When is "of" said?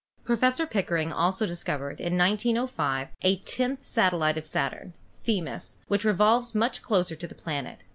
4.35-4.47